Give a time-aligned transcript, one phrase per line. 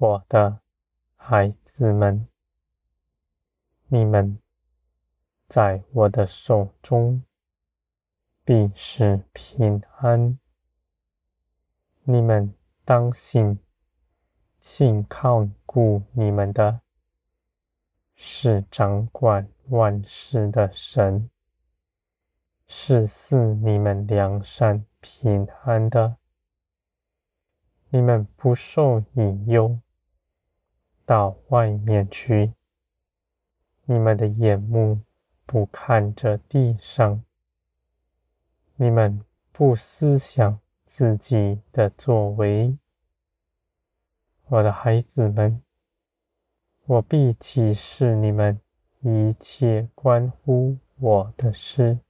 [0.00, 0.60] 我的
[1.16, 2.28] 孩子们，
[3.88, 4.38] 你们
[5.48, 7.24] 在我的手中
[8.44, 10.38] 必是平安。
[12.04, 13.58] 你们当信，
[14.60, 16.80] 信靠顾你们的，
[18.14, 21.28] 是掌管万事的神，
[22.68, 26.18] 是赐你们良善平安的。
[27.88, 29.76] 你们不受引诱，
[31.08, 32.52] 到外面去。
[33.86, 35.00] 你们的眼目
[35.46, 37.24] 不看着地上，
[38.76, 40.60] 你们不思想。
[40.90, 42.76] 自己的作为，
[44.46, 45.62] 我的孩子们，
[46.86, 48.58] 我必启示你们
[49.02, 52.00] 一切关乎我的事。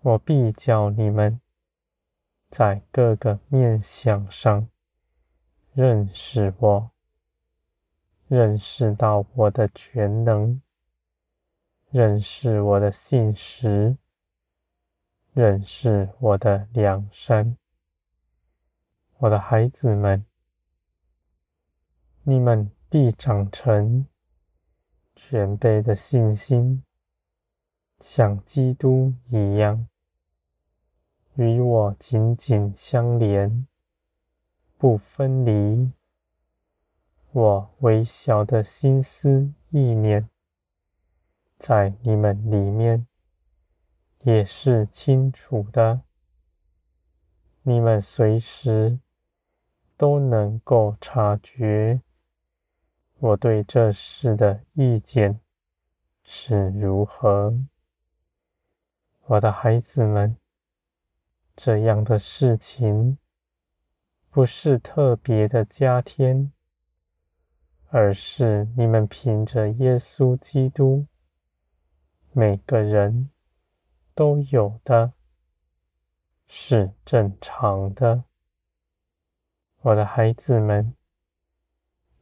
[0.00, 1.40] 我必叫你们
[2.50, 4.68] 在各个面向上
[5.72, 6.90] 认识我，
[8.28, 10.60] 认识到我的全能，
[11.90, 13.96] 认识我的信实。
[15.34, 17.56] 认识我的良善，
[19.18, 20.26] 我的孩子们，
[22.24, 24.04] 你们必长成
[25.14, 26.82] 全备的信心，
[28.00, 29.86] 像基督一样，
[31.36, 33.68] 与我紧紧相连，
[34.76, 35.92] 不分离。
[37.32, 40.28] 我微小的心思意念，
[41.58, 43.06] 在你们里面。
[44.24, 46.02] 也是清楚的，
[47.62, 48.98] 你们随时
[49.96, 52.02] 都能够察觉
[53.18, 55.40] 我对这事的意见
[56.24, 57.56] 是如何。
[59.26, 60.36] 我的孩子们，
[61.54, 63.18] 这样的事情
[64.30, 66.52] 不是特别的加添，
[67.88, 71.06] 而是你们凭着耶稣基督，
[72.32, 73.30] 每个人。
[74.14, 75.12] 都有的，
[76.48, 78.24] 是正常的，
[79.82, 80.96] 我的孩子们，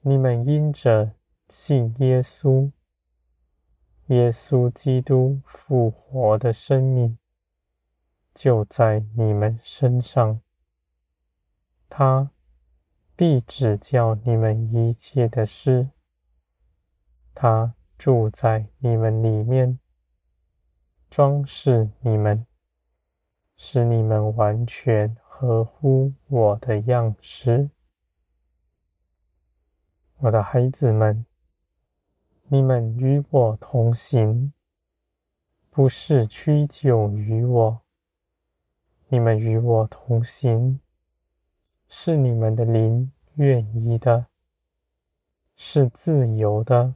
[0.03, 1.13] 你们因着
[1.49, 2.71] 信耶稣，
[4.09, 7.17] 耶稣基督复活的生命
[8.35, 10.43] 就在你们身上，
[11.89, 12.31] 他
[13.17, 15.89] 必指教你们一切的事，
[17.35, 19.79] 他住在你们里面。
[21.09, 22.47] 装饰你们，
[23.57, 27.71] 使你们完全合乎我的样式。
[30.19, 31.25] 我的孩子们，
[32.49, 34.53] 你们与我同行，
[35.71, 37.79] 不是屈就于我；
[39.09, 40.81] 你们与我同行，
[41.99, 44.27] 是你们的灵愿意的，
[45.57, 46.95] 是自由的，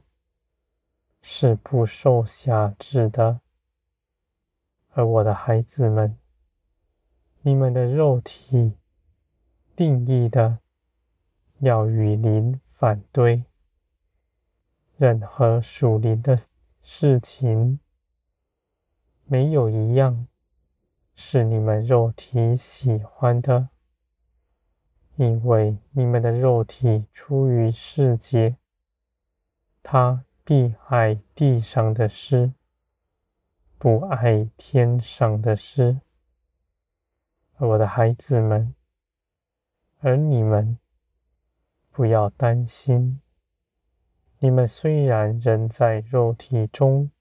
[1.23, 3.41] 是不受辖制的。
[4.91, 6.15] 而我的孩子们，
[7.41, 8.77] 你们的肉体
[9.75, 10.59] 定义的
[11.61, 13.43] 要与灵反对，
[14.97, 16.43] 任何属灵的
[16.83, 17.79] 事情，
[19.25, 20.27] 没有一样
[21.15, 23.70] 是你们肉体喜欢的，
[25.21, 28.57] 因为你们的肉体出于世界，
[29.83, 32.53] 他必爱地上的诗。
[33.77, 36.01] 不爱天上的诗，
[37.57, 38.73] 我的孩子们，
[39.99, 40.79] 而你们
[41.91, 43.21] 不要担心。
[44.39, 47.11] 你们虽然仍在肉体中，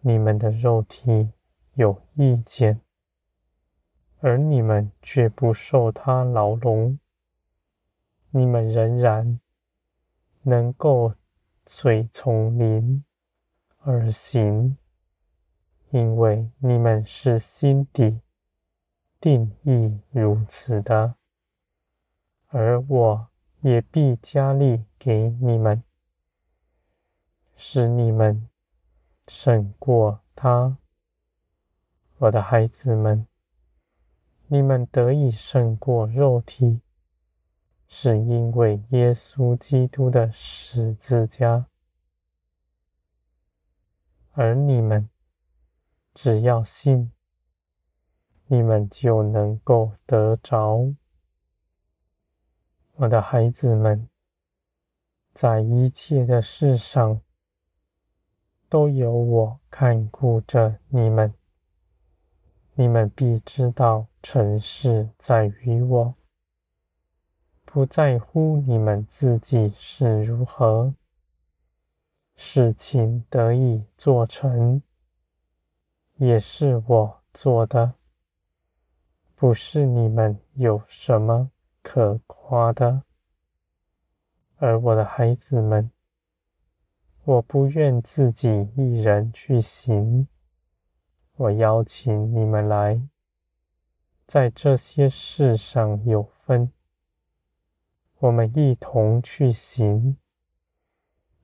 [0.00, 1.32] 你们的肉体
[1.74, 2.80] 有意见，
[4.20, 6.98] 而你们却不受他牢笼。
[8.30, 9.40] 你们仍然
[10.42, 11.14] 能够
[11.66, 13.04] 随从灵
[13.78, 14.76] 而行。
[15.90, 18.20] 因为你们是心底
[19.18, 21.14] 定义如此的，
[22.48, 23.28] 而我
[23.62, 25.82] 也必加力给你们，
[27.56, 28.50] 使你们
[29.26, 30.76] 胜过他。
[32.18, 33.26] 我的孩子们，
[34.48, 36.80] 你们得以胜过肉体，
[37.86, 41.66] 是因为耶稣基督的十字架，
[44.32, 45.08] 而你们。
[46.14, 47.12] 只要信，
[48.48, 50.92] 你们就能够得着。
[52.94, 54.08] 我的孩子们，
[55.32, 57.20] 在一切的事上，
[58.68, 61.32] 都有我看顾着你们。
[62.74, 66.14] 你们必知道，成事在于我。
[67.64, 70.94] 不在乎你们自己是如何，
[72.34, 74.82] 事情得以做成，
[76.16, 77.94] 也是我做的，
[79.34, 81.50] 不是你们有什么
[81.82, 83.02] 可夸的。
[84.56, 85.90] 而我的孩子们，
[87.24, 90.26] 我不愿自己一人去行，
[91.36, 93.00] 我邀请你们来，
[94.28, 96.70] 在这些事上有分。
[98.18, 100.18] 我们一同去行，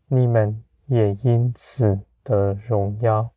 [0.08, 3.31] 你们也因此得荣耀。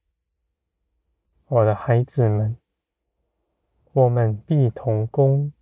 [1.45, 2.57] 我的孩子们，
[3.93, 5.53] 我们必同工。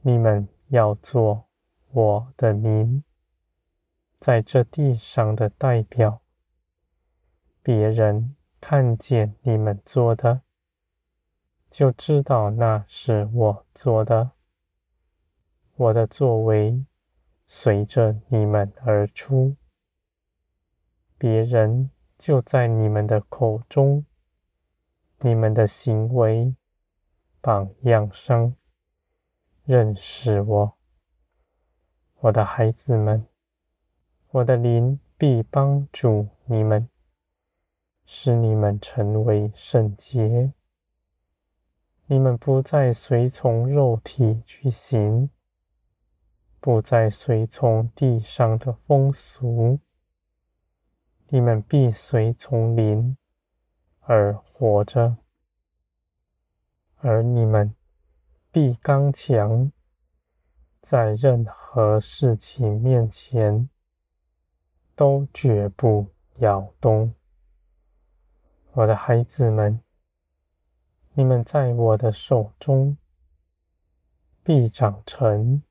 [0.00, 1.44] 你们要做
[1.90, 3.04] 我的名
[4.18, 6.22] 在这地上的代表。
[7.62, 10.40] 别人看见你们做的，
[11.74, 14.30] 就知道那是我做的。
[15.74, 16.84] 我的作为
[17.48, 19.56] 随着你们而出，
[21.18, 24.06] 别人就在你们的口中、
[25.18, 26.54] 你们的行为
[27.40, 28.54] 榜样上
[29.64, 30.76] 认识我。
[32.20, 33.26] 我的孩子们，
[34.30, 36.88] 我的灵必帮助你们，
[38.06, 40.52] 使你们成为圣洁。
[42.14, 45.28] 你们不再随从肉体去行。
[46.60, 49.80] 不再随从地上的风俗，
[51.26, 53.16] 你们必随从灵
[54.02, 55.16] 而活着，
[56.98, 57.74] 而你们
[58.52, 59.72] 必刚强，
[60.80, 63.68] 在任何事情面前
[64.94, 66.06] 都绝不
[66.36, 67.12] 摇动。
[68.70, 69.80] 我的孩子们，
[71.16, 72.96] 你们在我的手中
[74.42, 75.62] 必长成。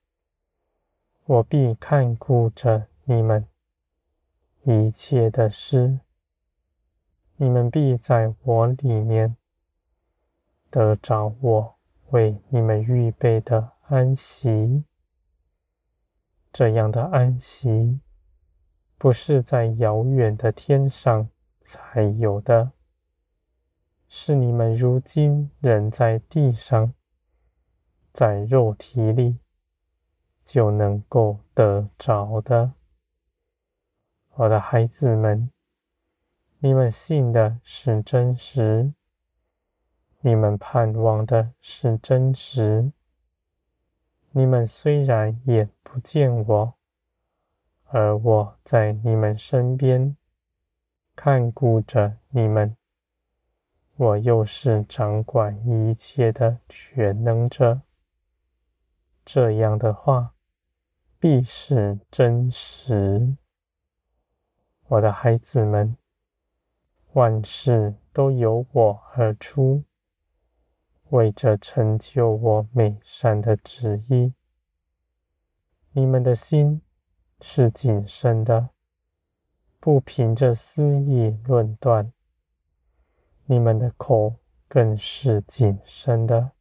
[1.25, 3.47] 我必看顾着你们
[4.63, 5.99] 一切的事，
[7.35, 9.35] 你们必在我里面
[10.69, 11.75] 得着我
[12.11, 14.85] 为你们预备的安息。
[16.51, 17.99] 这样的安息，
[18.97, 21.29] 不是在遥远的天上
[21.63, 22.71] 才有的，
[24.15, 26.94] 是你们如今人在地上，
[28.13, 29.39] 在肉体里。
[30.45, 32.74] 就能够得着的，
[34.36, 35.50] 我的孩子们，
[36.60, 38.94] 你们信的是真实，
[40.19, 42.92] 你们盼望的是真实。
[44.30, 46.74] 你们虽然眼不见我，
[47.86, 50.15] 而我在你们身边
[51.15, 52.77] 看顾着你们，
[53.95, 57.81] 我又是掌管一切的全能者。
[59.25, 60.31] 这样的话。
[61.19, 63.37] 必是真实，
[64.88, 65.95] 我的孩子们，
[67.13, 69.85] 万事都由我而出，
[71.12, 74.33] 为着成就我美善的旨意。
[75.93, 76.81] 你们的心
[77.39, 78.71] 是谨慎的，
[79.79, 82.12] 不凭着私意论断；
[83.45, 84.35] 你们的口
[84.67, 86.51] 更是谨慎的，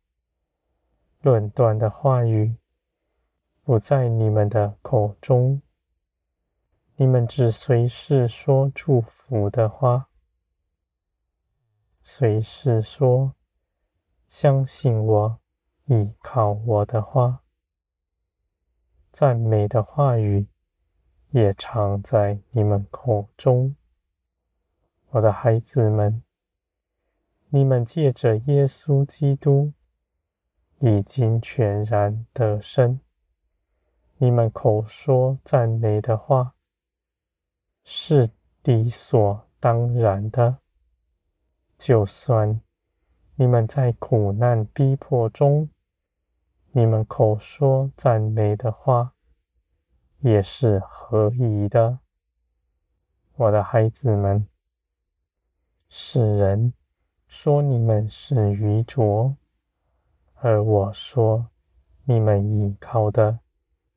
[1.21, 2.57] 论断的话语。
[3.63, 5.63] 不在你们的口中，
[6.97, 10.09] 你们只随时说祝福的话，
[12.03, 13.37] 随时说
[14.27, 15.41] 相信我、
[15.85, 17.45] 依靠我的话，
[19.13, 20.49] 赞美的话语
[21.31, 23.77] 也常在你们口中。
[25.11, 26.21] 我的孩子们，
[27.55, 29.75] 你们借着耶稣基督
[30.79, 32.99] 已经全然得胜。
[34.17, 36.55] 你们口说赞美的话，
[37.85, 38.31] 是
[38.63, 40.61] 理所当然的。
[41.77, 42.59] 就算
[43.35, 45.69] 你们在苦难逼迫中，
[46.71, 49.13] 你们口说赞美的话，
[50.21, 51.99] 也是合宜的。
[53.35, 54.49] 我的孩子们，
[55.91, 56.73] 世人
[57.35, 59.35] 说你们是愚拙，
[60.35, 61.49] 而我说
[62.05, 63.41] 你们倚靠的。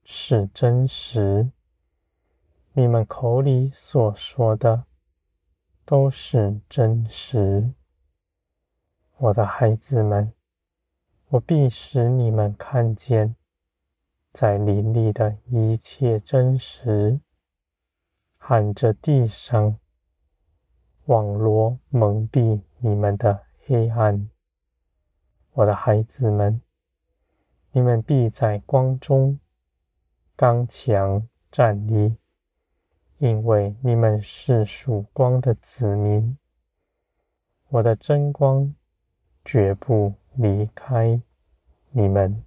[0.05, 1.51] 是真实，
[2.71, 4.85] 你们口里所说的
[5.83, 7.73] 都是真实。
[9.17, 10.31] 我的孩子们，
[11.27, 13.35] 我必使你们看见
[14.31, 17.19] 在林里的一切真实，
[18.37, 19.77] 喊着地上
[21.07, 24.29] 网罗蒙蔽你们的黑暗。
[25.53, 26.61] 我的孩子们，
[27.71, 29.39] 你们必在光中。
[30.35, 32.15] 刚强站立，
[33.17, 36.37] 因为你们是曙光的子民。
[37.69, 38.71] 我的真光
[39.43, 41.19] 绝不离开
[41.89, 42.43] 你们。